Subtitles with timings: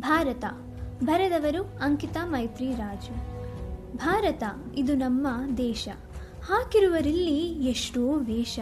[0.00, 0.44] ಭಾರತ,
[1.04, 3.38] ಬರೆದವರು ಅಂಕಿತಾ ಮೈತ್ರಿ ರಾಜು
[3.96, 4.42] ಭಾರತ,
[4.76, 5.88] ಇದು ನಮ್ಮ ದೇಶ.
[6.46, 8.60] ಹಾಕಿರುವರಿಲ್ಲಿ ಎಷ್ಟೋ ವೇಷ.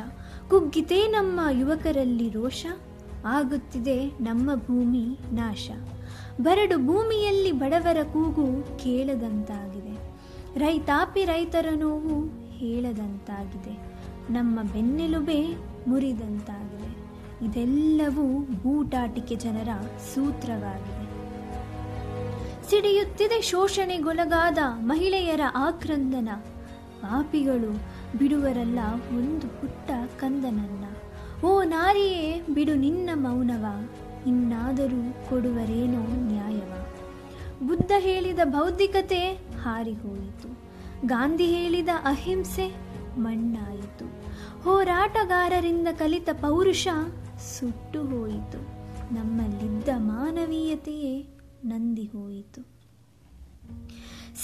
[0.48, 2.66] ಕುಗ್ಗಿತೇ ನಮ್ಮ ಯುವಕರಲ್ಲಿ ರೋಷ.
[3.26, 5.70] ಆಗುತ್ತಿದೆ ನಮ್ಮ ಭೂಮಿ ನಾಶ.
[6.40, 10.16] ಬರಡು ಭೂಮಿಯಲ್ಲಿ ಬಡವರ ಕೂಗು ಕೇಳದಂತಾಗಿದೆ.
[10.58, 13.78] ರೈತಾಪಿ ರೈತರ ನೋವು ಹೇಳದಂತಾಗಿದೆ.
[14.32, 15.46] ನಮ್ಮ ಬೆನ್ನೆಲುಬೆ
[15.86, 17.06] ಮುರಿದಂತಾಗಿದೆ.
[17.46, 19.68] ಇದೆಲ್ಲವೂ ಬೂಟಾಟಿಕೆ ಜನರ
[20.14, 21.15] ಸೂತ್ರವಾಗಿದೆ.
[22.70, 26.28] ಸಿಡಿಯುತ್ತಿದೆ ಶೋಷಣೆಗೊಳಗಾದ ಮಹಿಳೆಯರ ಆಕ್ರಂದನ.
[27.02, 27.76] ಪಾಪಿಗಳು
[28.18, 28.78] ಬಿಡುವರಲ್ಲ
[29.18, 30.84] ಒಂದು ಪುಟ್ಟ ಕಂದನನ್ನ.
[31.44, 33.64] ಓ ನಾರಿಯೇ, ಬಿಡು ನಿನ್ನ ಮೌನವ.
[34.26, 36.72] ಇನ್ನಾದರೂ ಕೊಡುವರೇನೋ ನ್ಯಾಯವ.
[37.66, 40.58] ಬುದ್ಧ ಹೇಳಿದ ಬೌದ್ಧಿಕತೆ ಹಾರಿಹೋಯಿತು.
[41.06, 42.74] ಗಾಂಧಿ ಹೇಳಿದ ಅಹಿಂಸೆ
[43.18, 44.04] ಮಣ್ಣಾಯಿತು.
[44.64, 46.88] ಹೋರಾಟಗಾರರಿಂದ ಕಲಿತ ಪೌರುಷ
[47.58, 48.58] ಸುಟ್ಟು ಹೋಯಿತು.
[49.14, 52.76] ನಮ್ಮಲ್ಲಿದ್ದ ಮಾನವೀಯತೆಯೇ ನಂದಿ ಹೋಯಿತು.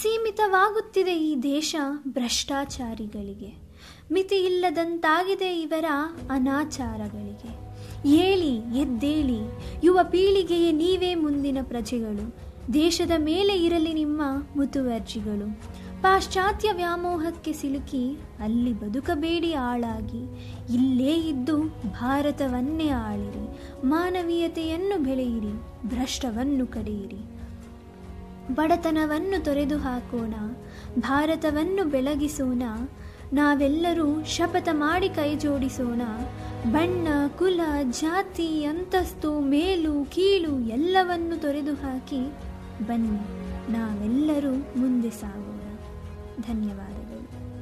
[0.01, 1.75] ಸೀಮಿತವಾಗುತ್ತಿದೆ ಈ ದೇಶ
[2.07, 3.63] ಭ್ರಷ್ಟಾಚಾರಿಗಳಿಗೆ.
[4.11, 5.85] ಮಿತಿಯಿಲ್ಲದಂತಾಗಿದೆ ಇವರ
[6.29, 7.73] ಅನಾಚಾರಗಳಿಗೆ.
[8.09, 9.39] ಏಳಿ, ಎದ್ದೇಳಿ,
[9.83, 12.53] ಯುವ ಪೀಳಿಗೆಯೇ ನೀವೇ ಮುಂದಿನ ಪ್ರಜೆಗಳು.
[12.73, 14.21] ದೇಶದ ಮೇಲೆ ಇರಲಿ ನಿಮ್ಮ
[14.55, 15.61] ಮುತುವರ್ಜಿಗಳು.
[16.01, 20.23] ಪಾಶ್ಚಾತ್ಯ ವ್ಯಾಮೋಹಕ್ಕೆ ಸಿಲುಕಿ ಅಲ್ಲಿ ಬದುಕಬೇಡಿ ಆಳಾಗಿ.
[20.73, 23.72] ಇಲ್ಲೇ ಇದ್ದು ಭಾರತವನ್ನೇ ಆಳಿರಿ.
[23.83, 25.53] ಮಾನವೀಯತೆಯನ್ನು ಬೆಳೆಯಿರಿ,
[25.89, 27.21] ಭ್ರಷ್ಟವನ್ನು ಕಡೆಯಿರಿ.
[28.55, 30.33] ಬಡತನವನ್ನು ತೊರೆದು ಹಾಕೋಣ,
[30.99, 32.63] ಭಾರತವನ್ನು ಬೆಳಗಿಸೋಣ,
[33.33, 36.01] ನಾವೆಲ್ಲರೂ ಶಪಥ ಮಾಡಿ ಕೈ ಜೋಡಿಸೋಣ,
[36.71, 42.21] ಬಣ್ಣ, ಕುಲ, ಜಾತಿ, ಅಂತಸ್ತು, ಮೇಲು, ಕೀಳು ಎಲ್ಲವನ್ನು ತೊರೆದು ಹಾಕಿ
[42.87, 43.19] ಬನ್ನಿ,
[43.71, 45.77] ನಾವೆಲ್ಲರೂ ಮುಂದೆ ಸಾಗೋಣ.
[46.41, 46.93] ಧನ್ಯವಾದ